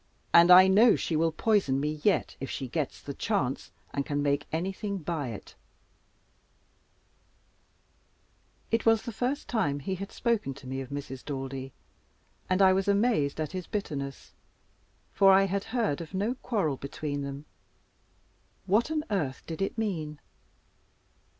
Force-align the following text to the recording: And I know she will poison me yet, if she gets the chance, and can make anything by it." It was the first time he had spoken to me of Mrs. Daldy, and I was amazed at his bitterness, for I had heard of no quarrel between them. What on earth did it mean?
And 0.33 0.49
I 0.49 0.65
know 0.65 0.95
she 0.95 1.15
will 1.15 1.31
poison 1.31 1.79
me 1.79 1.99
yet, 2.03 2.35
if 2.39 2.49
she 2.49 2.67
gets 2.67 2.99
the 2.99 3.13
chance, 3.13 3.69
and 3.93 4.03
can 4.03 4.23
make 4.23 4.47
anything 4.51 4.97
by 4.97 5.27
it." 5.27 5.53
It 8.71 8.83
was 8.83 9.03
the 9.03 9.11
first 9.11 9.47
time 9.47 9.77
he 9.79 9.93
had 9.93 10.11
spoken 10.11 10.55
to 10.55 10.65
me 10.65 10.81
of 10.81 10.89
Mrs. 10.89 11.23
Daldy, 11.23 11.71
and 12.49 12.63
I 12.63 12.73
was 12.73 12.87
amazed 12.87 13.39
at 13.39 13.51
his 13.51 13.67
bitterness, 13.67 14.33
for 15.11 15.31
I 15.31 15.43
had 15.43 15.65
heard 15.65 16.01
of 16.01 16.15
no 16.15 16.33
quarrel 16.33 16.77
between 16.77 17.21
them. 17.21 17.45
What 18.65 18.89
on 18.89 19.03
earth 19.11 19.43
did 19.45 19.61
it 19.61 19.77
mean? 19.77 20.19